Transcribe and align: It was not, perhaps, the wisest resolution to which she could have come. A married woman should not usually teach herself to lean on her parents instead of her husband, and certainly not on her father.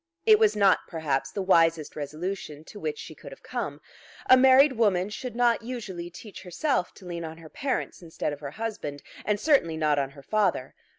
It 0.25 0.39
was 0.39 0.55
not, 0.55 0.79
perhaps, 0.87 1.29
the 1.31 1.43
wisest 1.43 1.95
resolution 1.95 2.63
to 2.63 2.79
which 2.79 2.97
she 2.97 3.13
could 3.13 3.31
have 3.31 3.43
come. 3.43 3.81
A 4.27 4.35
married 4.35 4.71
woman 4.73 5.09
should 5.09 5.35
not 5.35 5.61
usually 5.61 6.09
teach 6.09 6.41
herself 6.41 6.91
to 6.95 7.05
lean 7.05 7.23
on 7.23 7.37
her 7.37 7.49
parents 7.49 8.01
instead 8.01 8.33
of 8.33 8.39
her 8.39 8.49
husband, 8.49 9.03
and 9.25 9.39
certainly 9.39 9.77
not 9.77 9.99
on 9.99 10.09
her 10.09 10.23
father. 10.23 10.73